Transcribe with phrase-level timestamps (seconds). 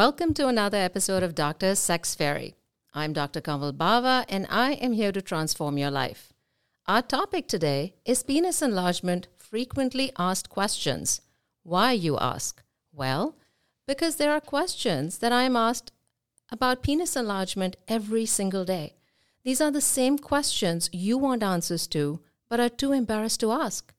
[0.00, 1.74] Welcome to another episode of Dr.
[1.74, 2.54] Sex Fairy.
[2.94, 3.42] I'm Dr.
[3.42, 6.32] Kanwal Bawa, and I am here to transform your life.
[6.88, 11.20] Our topic today is penis enlargement frequently asked questions.
[11.64, 12.62] Why, you ask?
[12.94, 13.36] Well,
[13.86, 15.92] because there are questions that I am asked
[16.50, 18.94] about penis enlargement every single day.
[19.44, 23.92] These are the same questions you want answers to, but are too embarrassed to ask.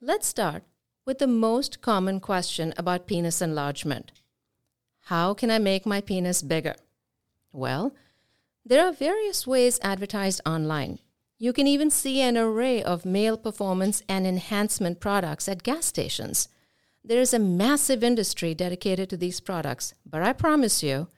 [0.00, 0.64] Let's start
[1.06, 4.10] with the most common question about penis enlargement
[5.10, 6.76] How can I make my penis bigger?
[7.52, 7.92] Well,
[8.64, 11.00] there are various ways advertised online.
[11.36, 16.48] You can even see an array of male performance and enhancement products at gas stations.
[17.02, 21.08] There is a massive industry dedicated to these products, but I promise you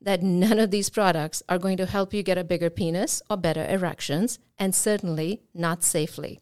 [0.00, 3.36] that none of these products are going to help you get a bigger penis or
[3.36, 6.38] better erections, and certainly not safely.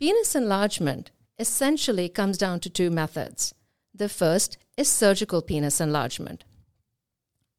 [0.00, 3.54] Penis enlargement essentially comes down to two methods.
[3.94, 6.44] The first is surgical penis enlargement.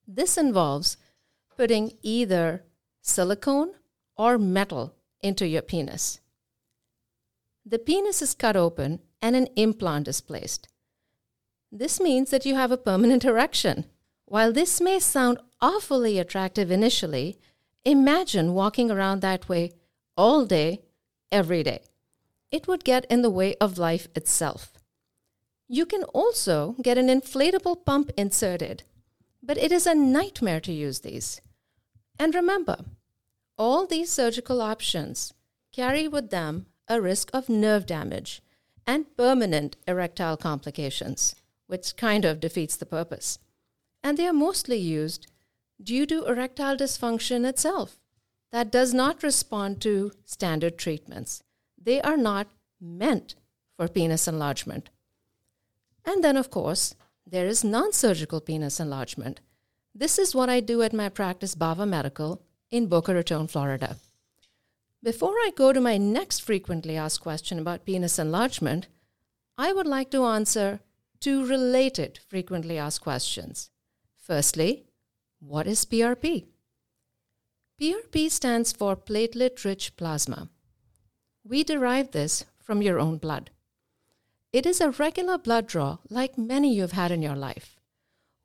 [0.05, 0.97] This involves
[1.55, 2.63] putting either
[3.01, 3.71] silicone
[4.17, 6.19] or metal into your penis.
[7.65, 10.67] The penis is cut open and an implant is placed.
[11.71, 13.85] This means that you have a permanent erection.
[14.25, 17.39] While this may sound awfully attractive initially,
[17.83, 19.71] imagine walking around that way
[20.17, 20.81] all day,
[21.31, 21.81] every day.
[22.51, 24.74] It would get in the way of life itself.
[25.67, 28.83] You can also get an inflatable pump inserted,
[29.41, 31.41] but it is a nightmare to use these.
[32.19, 32.77] And remember,
[33.57, 35.33] all these surgical options
[35.73, 38.41] carry with them a risk of nerve damage
[38.85, 41.35] and permanent erectile complications,
[41.67, 43.39] which kind of defeats the purpose.
[44.03, 45.27] And they are mostly used
[45.81, 47.97] due to erectile dysfunction itself
[48.51, 51.41] that does not respond to standard treatments.
[51.81, 52.47] They are not
[52.79, 53.35] meant
[53.75, 54.89] for penis enlargement.
[56.05, 56.95] And then, of course,
[57.25, 59.41] there is non surgical penis enlargement.
[59.93, 63.97] This is what I do at my practice, Bawa Medical, in Boca Raton, Florida.
[65.01, 68.87] Before I go to my next frequently asked question about penis enlargement,
[69.57, 70.79] I would like to answer
[71.19, 73.69] two related frequently asked questions.
[74.15, 74.85] Firstly,
[75.39, 76.45] what is PRP?
[77.79, 80.49] PRP stands for platelet rich plasma.
[81.43, 83.51] We derive this from your own blood.
[84.55, 87.75] It is a regular blood draw like many you've had in your life.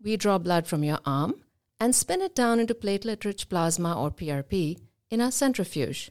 [0.03, 1.45] We draw blood from your arm
[1.79, 4.77] and spin it down into platelet rich plasma or PRP
[5.09, 6.11] in our centrifuge.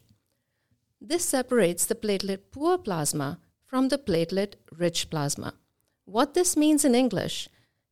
[1.02, 5.56] This separates the platelet poor plasma from the platelet rich plasma.
[6.06, 7.50] What this means in English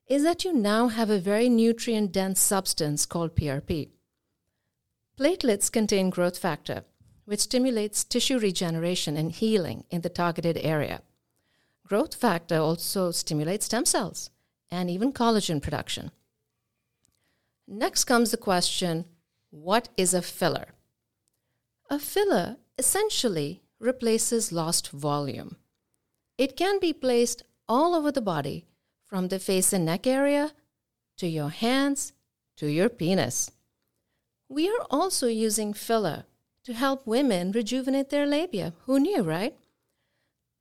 [0.08, 3.90] is that you now have a very nutrient dense substance called PRP.
[5.20, 6.86] Platelets contain growth factor,
[7.26, 11.02] which stimulates tissue regeneration and healing in the targeted area.
[11.88, 14.30] Growth factor also stimulates stem cells
[14.70, 16.12] and even collagen production.
[17.66, 19.06] Next comes the question
[19.52, 20.74] what is a filler?
[21.90, 25.56] A filler essentially replaces lost volume.
[26.38, 28.66] It can be placed all over the body,
[29.06, 30.52] from the face and neck area
[31.16, 32.12] to your hands
[32.58, 33.50] to your penis.
[34.50, 36.26] We are also using filler
[36.66, 38.74] to help women rejuvenate their labia.
[38.86, 39.56] Who knew, right?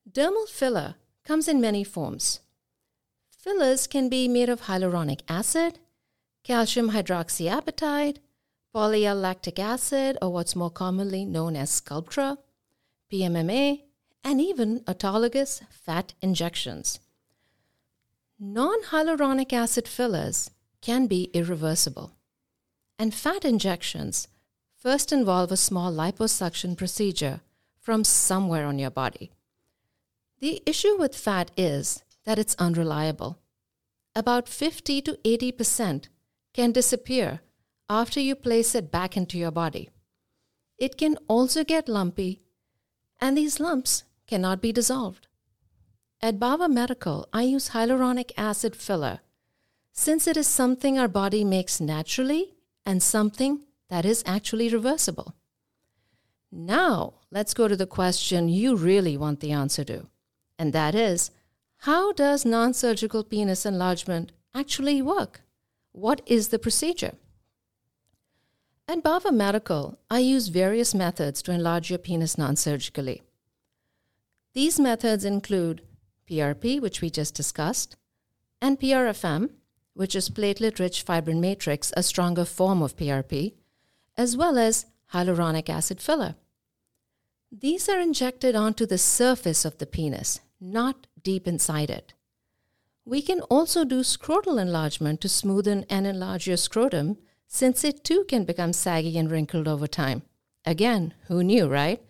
[0.08, 0.94] Dermal filler
[1.26, 2.40] comes in many forms.
[3.28, 5.80] Fillers can be made of hyaluronic acid,
[6.44, 8.18] calcium hydroxyapatite,
[8.72, 12.38] poly-L-lactic acid, or what's more commonly known as Sculptra,
[13.12, 13.82] PMMA,
[14.22, 17.00] and even autologous fat injections.
[18.38, 20.50] Non hyaluronic acid fillers
[20.80, 22.12] can be irreversible,
[22.98, 24.28] and fat injections
[24.76, 27.40] first involve a small liposuction procedure
[27.80, 29.32] from somewhere on your body.
[30.38, 33.38] The issue with fat is that it's unreliable.
[34.14, 36.08] About 50 to 80 percent
[36.52, 37.40] can disappear
[37.88, 39.90] after you place it back into your body.
[40.78, 42.42] It can also get lumpy,
[43.20, 45.28] and these lumps cannot be dissolved.
[46.20, 49.20] At Bawa Medical, I use hyaluronic acid filler
[49.92, 55.34] since it is something our body makes naturally and something that is actually reversible.
[56.52, 60.06] Now, let's go to the question you really want the answer to,
[60.58, 61.30] and that is
[61.78, 65.42] how does non surgical penis enlargement actually work?
[65.92, 67.14] What is the procedure?
[68.88, 73.22] At Bawa Medical, I use various methods to enlarge your penis non surgically.
[74.54, 75.82] These methods include
[76.28, 77.96] PRP, which we just discussed,
[78.60, 79.50] and PRFM,
[79.94, 83.54] which is platelet rich fibrin matrix, a stronger form of PRP,
[84.16, 86.36] as well as hyaluronic acid filler.
[87.52, 92.14] These are injected onto the surface of the penis, not deep inside it.
[93.04, 98.24] We can also do scrotal enlargement to smoothen and enlarge your scrotum, since it too
[98.28, 100.22] can become saggy and wrinkled over time.
[100.64, 102.02] Again, who knew, right?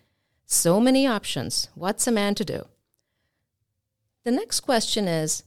[0.46, 1.68] So many options.
[1.74, 2.66] What's a man to do?
[4.24, 5.42] The next question is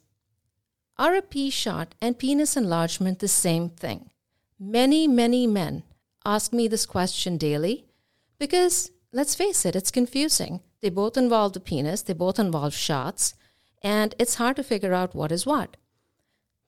[0.97, 4.11] Are a P shot and penis enlargement the same thing?
[4.59, 5.83] Many, many men
[6.25, 7.85] ask me this question daily
[8.37, 10.61] because, let's face it, it's confusing.
[10.81, 13.33] They both involve the penis, they both involve shots,
[13.81, 15.77] and it's hard to figure out what is what.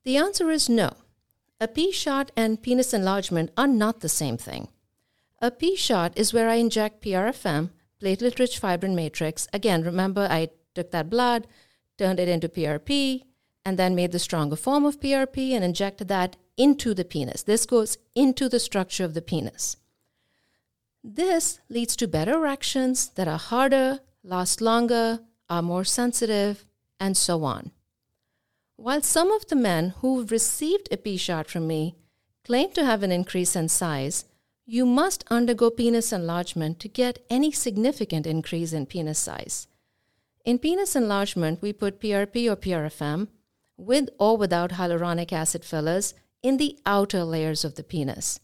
[0.03, 0.93] The answer is no.
[1.59, 4.69] A P shot and penis enlargement are not the same thing.
[5.39, 7.69] A P shot is where I inject PRFM,
[8.01, 9.47] platelet rich fibrin matrix.
[9.53, 11.47] Again, remember, I took that blood,
[11.97, 13.23] turned it into PRP,
[13.63, 17.44] and then made the stronger form of PRP and injected that into the penis.
[17.44, 19.77] This goes into the structure of the penis.
[21.03, 26.65] This leads to better erections that are harder, last longer, are more sensitive,
[27.00, 27.71] and so on.
[28.75, 31.95] While some of the men who've received a P shot from me
[32.45, 34.25] claim to have an increase in size,
[34.65, 39.68] you must undergo penis enlargement to get any significant increase in penis size.
[40.45, 43.27] In penis enlargement, we put PRP or PRFM
[43.77, 48.39] with or without hyaluronic acid fillers in the outer layers of the penis.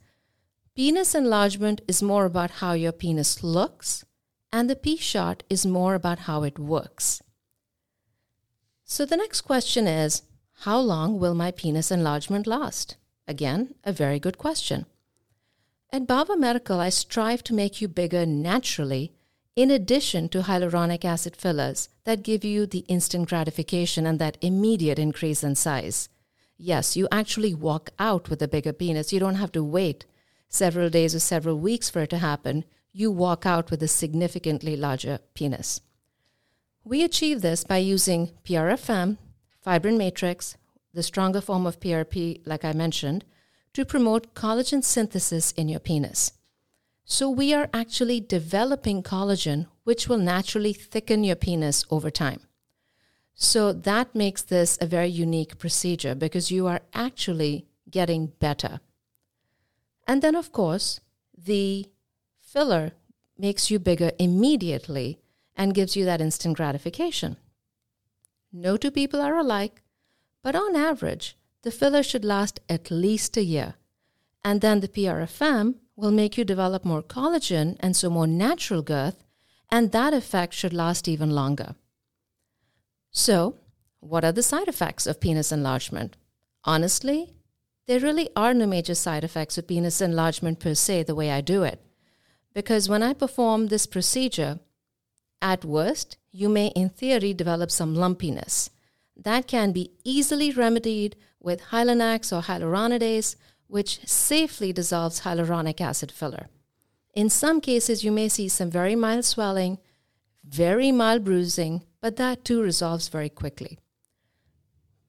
[0.78, 4.06] Penis enlargement is more about how your penis looks,
[4.54, 7.20] and the P shot is more about how it works.
[8.84, 10.22] So the next question is
[10.68, 12.96] How long will my penis enlargement last?
[13.28, 14.86] Again, a very good question.
[15.92, 19.14] At Bawa Medical, I strive to make you bigger naturally,
[19.56, 25.00] in addition to hyaluronic acid fillers that give you the instant gratification and that immediate
[25.00, 26.08] increase in size.
[26.56, 29.12] Yes, you actually walk out with a bigger penis.
[29.12, 30.06] You don't have to wait
[30.50, 32.66] several days or several weeks for it to happen.
[32.92, 35.82] You walk out with a significantly larger penis.
[36.84, 39.18] We achieve this by using PRFM,
[39.62, 40.58] fibrin matrix,
[40.94, 43.26] the stronger form of PRP, like I mentioned,
[43.74, 46.32] to promote collagen synthesis in your penis.
[47.04, 52.42] So we are actually developing collagen, which will naturally thicken your penis over time.
[53.34, 58.80] So that makes this a very unique procedure because you are actually getting better.
[60.08, 61.02] And then, of course,
[61.38, 61.88] the
[62.40, 62.94] filler
[63.38, 65.20] makes you bigger immediately
[65.56, 67.36] and gives you that instant gratification.
[68.54, 69.84] No two people are alike,
[70.42, 73.76] but on average, the filler should last at least a year.
[74.44, 79.24] And then the PRFM will make you develop more collagen and so more natural girth,
[79.70, 81.76] and that effect should last even longer.
[83.12, 83.58] So,
[84.00, 86.16] what are the side effects of penis enlargement?
[86.64, 87.34] Honestly,
[87.88, 91.42] there really are no major side effects of penis enlargement per se, the way I
[91.42, 91.82] do it.
[92.54, 94.60] Because when I perform this procedure,
[95.42, 98.70] at worst, you may, in theory, develop some lumpiness.
[99.16, 103.36] That can be easily remedied with or hyaluronidase,
[103.68, 106.48] which safely dissolves hyaluronic acid filler.
[107.14, 109.80] In some cases, you may see some very mild swelling,
[110.44, 113.80] very mild bruising, but that too resolves very quickly.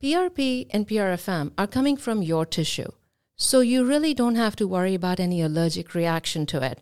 [0.01, 2.93] PRP and PRFM are coming from your tissue,
[3.35, 6.81] so you really don't have to worry about any allergic reaction to it.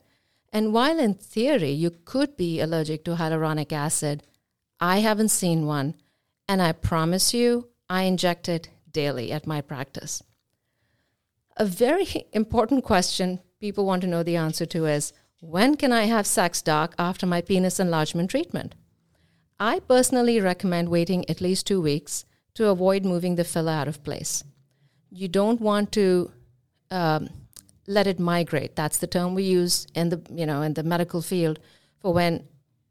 [0.53, 4.23] And while in theory you could be allergic to hyaluronic acid,
[4.81, 5.95] I haven't seen one,
[6.47, 10.23] and I promise you, I inject it daily at my practice.
[11.57, 16.05] A very important question people want to know the answer to is when can I
[16.05, 18.75] have sex, doc, after my penis enlargement treatment?
[19.59, 22.27] I personally recommend waiting at least two weeks
[22.57, 24.43] to avoid moving the filler out of place.
[25.11, 26.33] You don't want to
[26.91, 27.31] um,
[27.87, 28.75] let it migrate.
[28.75, 31.59] That's the term we use in the you know in the medical field
[32.01, 32.45] for when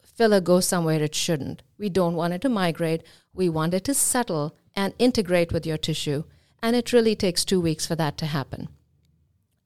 [0.03, 1.61] filler goes somewhere it shouldn't.
[1.77, 3.03] We don't want it to migrate.
[3.33, 6.23] We want it to settle and integrate with your tissue,
[6.61, 8.69] and it really takes two weeks for that to happen.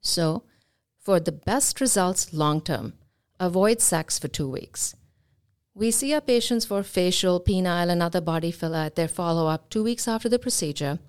[0.01, 0.43] So,
[0.99, 2.93] for the best results long term,
[3.39, 4.95] avoid sex for two weeks.
[5.79, 9.69] We see our patients for facial, penile, and other body filler at their follow up
[9.69, 10.99] two weeks after the procedure,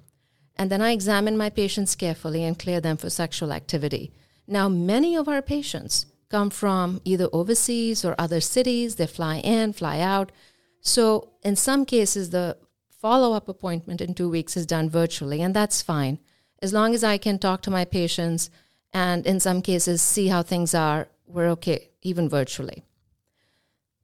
[0.54, 4.12] and then I examine my patients carefully and clear them for sexual activity.
[4.46, 9.72] Now, many of our patients come from either overseas or other cities, they fly in,
[9.72, 10.30] fly out.
[10.80, 12.56] So, in some cases, the
[12.96, 16.20] follow up appointment in two weeks is done virtually, and that's fine.
[16.62, 18.50] As long as I can talk to my patients
[18.92, 22.84] and, in some cases, see how things are, we're okay, even virtually.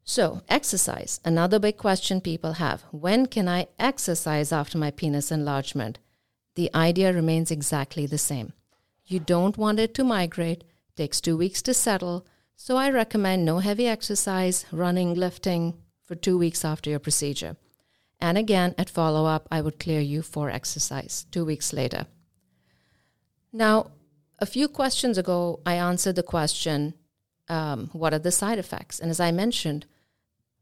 [0.09, 1.19] So, exercise.
[1.25, 5.99] Another big question people have when can I exercise after my penis enlargement?
[6.55, 8.53] The idea remains exactly the same.
[9.05, 10.63] You don't want it to migrate,
[10.95, 16.39] takes two weeks to settle, so I recommend no heavy exercise, running, lifting for two
[16.39, 17.57] weeks after your procedure.
[18.21, 22.07] And again, at follow up, I would clear you for exercise two weeks later.
[23.53, 23.91] Now,
[24.39, 26.95] a few questions ago, I answered the question
[27.49, 29.01] um, what are the side effects?
[29.01, 29.85] And as I mentioned,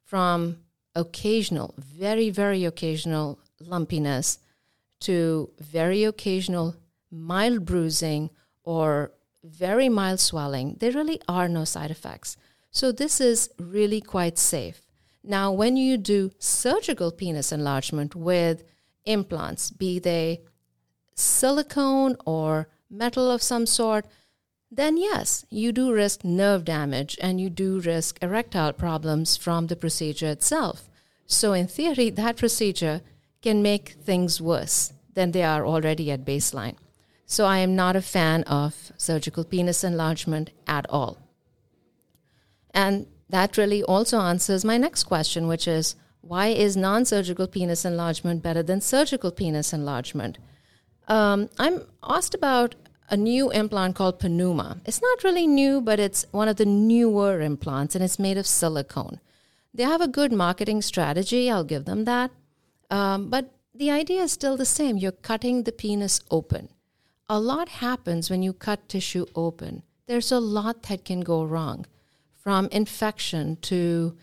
[0.04, 0.58] from
[0.94, 4.38] occasional, very, very occasional lumpiness
[5.00, 6.76] to very occasional
[7.10, 8.30] mild bruising
[8.62, 12.36] or very mild swelling, there really are no side effects.
[12.70, 14.80] So this is really quite safe.
[15.22, 18.64] Now, when you do surgical penis enlargement with
[19.04, 20.42] implants, be they
[21.14, 24.06] silicone or metal of some sort,
[24.76, 29.76] then yes, you do risk nerve damage and you do risk erectile problems from the
[29.76, 30.88] procedure itself.
[31.26, 33.00] So, in theory, that procedure
[33.40, 36.76] can make things worse than they are already at baseline.
[37.26, 41.18] So, I am not a fan of surgical penis enlargement at all.
[42.72, 47.84] And that really also answers my next question, which is why is non surgical penis
[47.84, 50.38] enlargement better than surgical penis enlargement?
[51.06, 52.74] Um, I'm asked about
[53.08, 54.80] a new implant called Penuma.
[54.84, 58.46] It's not really new, but it's one of the newer implants and it's made of
[58.46, 59.20] silicone.
[59.72, 62.30] They have a good marketing strategy, I'll give them that.
[62.90, 66.68] Um, but the idea is still the same you're cutting the penis open.
[67.28, 69.82] A lot happens when you cut tissue open.
[70.06, 71.86] There's a lot that can go wrong,
[72.30, 74.16] from infection to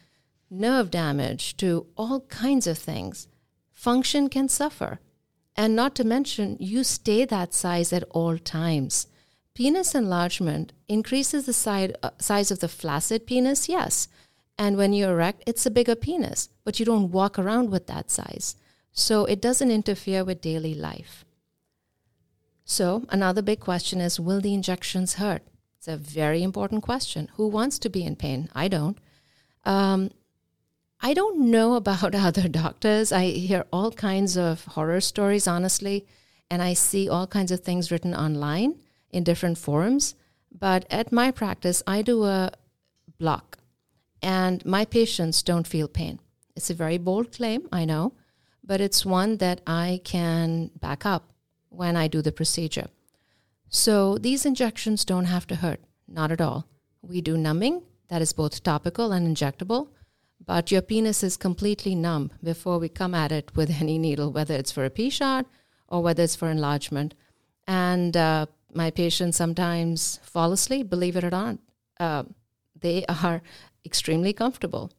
[0.50, 3.28] nerve damage to all kinds of things.
[3.74, 5.00] Function can suffer.
[5.56, 9.08] And not to mention, you stay that size at all times.
[9.54, 14.08] Penis enlargement increases the side, uh, size of the flaccid penis, yes.
[14.58, 18.10] And when you erect, it's a bigger penis, but you don't walk around with that
[18.10, 18.56] size.
[18.94, 21.26] So it doesn't interfere with daily life.
[22.64, 25.44] So, another big question is will the injections hurt?
[25.78, 27.30] It's a very important question.
[27.36, 28.50] Who wants to be in pain?
[28.54, 28.98] I don't.
[29.66, 30.12] Um,
[31.04, 33.12] I don't know about other doctors.
[33.12, 36.06] I hear all kinds of horror stories, honestly,
[36.50, 38.76] and I see all kinds of things written online
[39.10, 40.16] in different forums.
[40.52, 42.52] But at my practice, I do a
[43.18, 43.58] block,
[44.22, 46.20] and my patients don't feel pain.
[46.56, 48.14] It's a very bold claim, I know,
[48.64, 51.32] but it's one that I can back up
[51.70, 52.88] when I do the procedure.
[53.70, 56.68] So these injections don't have to hurt, not at all.
[57.02, 59.88] We do numbing, that is both topical and injectable
[60.46, 64.56] but your penis is completely numb before we come at it with any needle, whether
[64.56, 65.46] it's for a a P shot
[65.88, 67.14] or whether it's for enlargement.
[67.68, 71.58] And uh, my patients sometimes fall asleep, believe it or not.
[72.00, 72.24] Uh,
[72.80, 73.42] they are
[73.86, 74.92] extremely comfortable.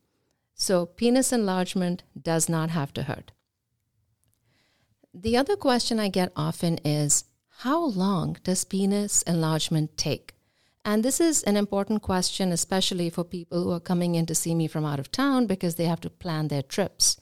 [0.55, 3.33] So, penis enlargement does not have to hurt.
[5.13, 7.25] The other question I get often is
[7.59, 10.35] how long does penis enlargement take?
[10.85, 14.55] And this is an important question, especially for people who are coming in to see
[14.55, 17.21] me from out of town because they have to plan their trips.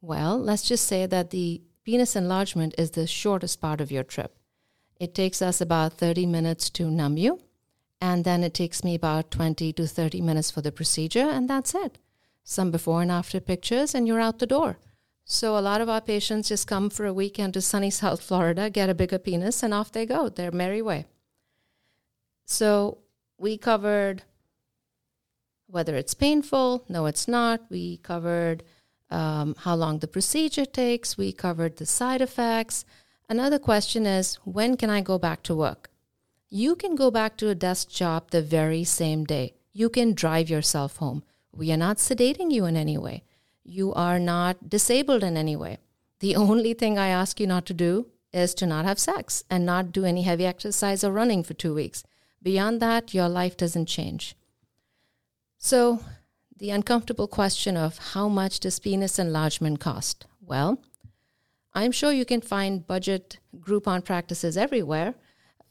[0.00, 4.36] Well, let's just say that the penis enlargement is the shortest part of your trip.
[5.00, 7.40] It takes us about 30 minutes to numb you,
[8.00, 11.74] and then it takes me about 20 to 30 minutes for the procedure, and that's
[11.74, 11.98] it.
[12.44, 14.78] Some before and after pictures, and you're out the door.
[15.24, 18.70] So, a lot of our patients just come for a weekend to sunny South Florida,
[18.70, 21.06] get a bigger penis, and off they go, their merry way.
[22.44, 22.98] So
[23.38, 24.22] we covered
[25.66, 26.84] whether it's painful.
[26.88, 27.62] No, it's not.
[27.70, 28.62] We covered
[29.10, 31.16] um, how long the procedure takes.
[31.16, 32.84] We covered the side effects.
[33.28, 35.90] Another question is when can I go back to work?
[36.50, 39.54] You can go back to a desk job the very same day.
[39.72, 41.24] You can drive yourself home.
[41.52, 43.24] We are not sedating you in any way.
[43.64, 45.78] You are not disabled in any way.
[46.20, 49.64] The only thing I ask you not to do is to not have sex and
[49.64, 52.04] not do any heavy exercise or running for two weeks.
[52.44, 54.36] Beyond that, your life doesn't change.
[55.58, 56.00] So,
[56.58, 60.26] the uncomfortable question of how much does penis enlargement cost?
[60.40, 60.78] Well,
[61.72, 65.14] I'm sure you can find budget Groupon practices everywhere,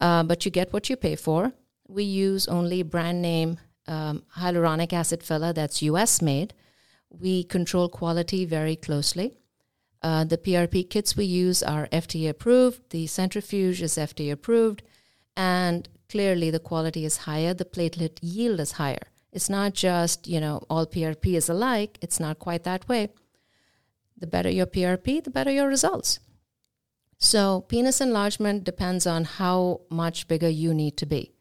[0.02, 1.54] uh, but you get what you pay for.
[1.88, 6.56] We use only brand name um, hyaluronic acid filler that's US made.
[7.10, 9.38] We control quality very closely.
[10.02, 12.90] Uh, the PRP kits we use are FDA approved.
[12.90, 14.82] The centrifuge is FDA approved.
[15.38, 19.08] And clearly the quality is higher, the platelet yield is higher.
[19.32, 21.98] It's not just, you know, all PRP is alike.
[22.02, 23.10] It's not quite that way.
[24.18, 26.20] The better your PRP, the better your results.
[27.18, 31.32] So, penis enlargement depends on how much bigger you need to be.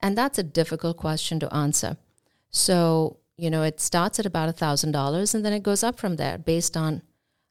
[0.00, 1.96] And that's a difficult question to answer.
[2.50, 6.38] So, you know, it starts at about $1,000 and then it goes up from there
[6.38, 7.02] based on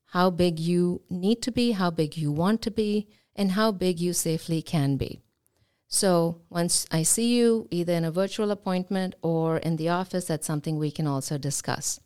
[0.07, 3.99] how big you need to be, how big you want to be, and how big
[3.99, 5.21] you safely can be.
[5.91, 10.46] So once I see you, either in a virtual appointment or in the office, that's
[10.46, 12.00] something we can also discuss.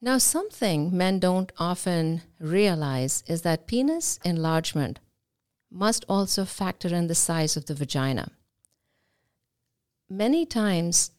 [0.00, 4.98] Now, something men don't often realize is that penis enlargement
[5.70, 8.32] must also factor in the size of the vagina.
[10.08, 11.12] Many times,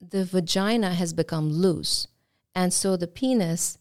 [0.00, 2.06] the vagina has become loose,
[2.54, 3.76] and so the penis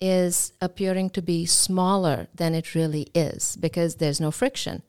[0.00, 4.82] is appearing to be smaller than it really is because there's no friction.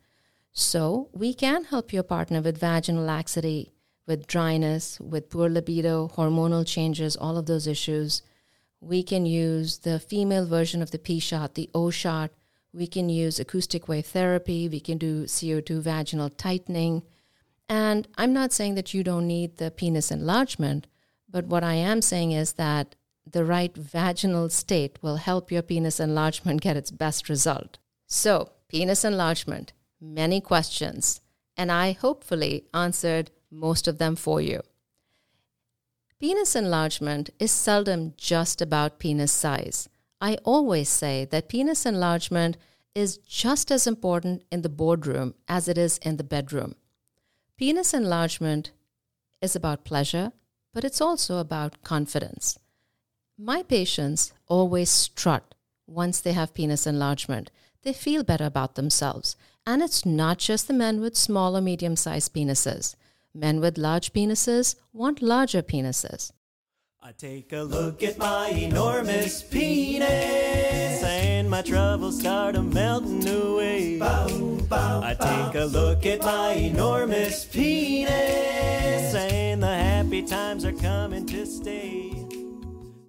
[0.59, 3.73] So, we can help your partner with vaginal laxity,
[4.07, 8.23] with dryness, with poor libido, hormonal changes, all of those issues.
[8.81, 12.31] We can use the female version of the P shot, the O shot.
[12.73, 14.67] We can use acoustic wave therapy.
[14.67, 17.03] We can do CO2 vaginal tightening.
[17.69, 20.87] And I'm not saying that you don't need the penis enlargement,
[21.29, 22.95] but what I am saying is that
[23.31, 27.77] the right vaginal state will help your penis enlargement get its best result.
[28.07, 31.21] So, penis enlargement, many questions,
[31.55, 34.61] and I hopefully answered most of them for you.
[36.19, 39.87] Penis enlargement is seldom just about penis size.
[40.19, 42.57] I always say that penis enlargement
[42.95, 46.73] is just as important in the boardroom as it is in the bedroom.
[47.55, 48.71] Penis enlargement
[49.41, 50.31] is about pleasure,
[50.73, 52.57] but it's also about confidence.
[53.37, 55.53] My patients always strut
[55.85, 57.51] once they have penis enlargement.
[57.87, 59.37] They feel better about themselves.
[59.65, 62.97] And it's not just the men with small or medium sized penises.
[63.33, 66.33] Men with large penises want larger penises.
[67.01, 74.01] I take a look at my enormous penis, and my troubles start a melting away.
[74.01, 78.11] I take a look at my enormous penis,
[79.15, 82.11] and the happy times are coming to stay.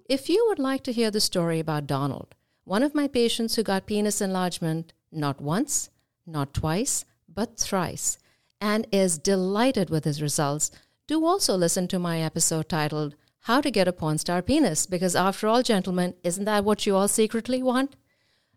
[0.07, 2.33] If you would like to hear the story about Donald,
[2.69, 5.89] one of my patients who got penis enlargement not once,
[6.27, 8.19] not twice, but thrice,
[8.61, 10.69] and is delighted with his results,
[11.07, 15.15] do also listen to my episode titled How to Get a Porn Star Penis, because
[15.15, 17.95] after all, gentlemen, isn't that what you all secretly want?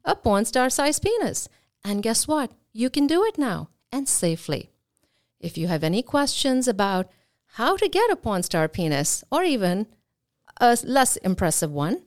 [0.05, 1.49] A porn star sized penis.
[1.83, 2.53] And guess what?
[2.75, 4.73] You can do it now and safely.
[5.41, 7.11] If you have any questions about
[7.55, 9.87] how to get a porn star penis or even
[10.61, 12.03] a less impressive one,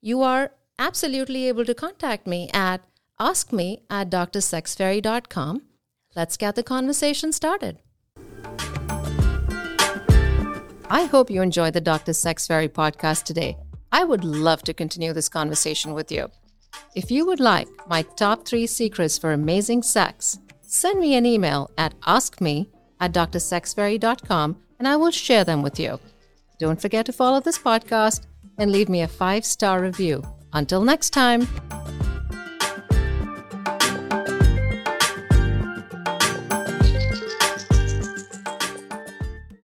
[0.00, 2.84] you are absolutely able to contact me at
[3.20, 5.62] askme at drsexfairy.com
[6.16, 7.78] Let's get the conversation started.
[10.92, 12.12] I hope you enjoyed the Dr.
[12.12, 13.56] Sex Fairy podcast today.
[13.92, 16.28] I would love to continue this conversation with you.
[16.96, 21.70] If you would like my top three secrets for amazing sex, send me an email
[21.78, 22.66] at askme
[22.98, 26.00] at drsexfairy.com and I will share them with you.
[26.58, 28.22] Don't forget to follow this podcast
[28.58, 30.24] and leave me a five star review.
[30.52, 31.46] Until next time.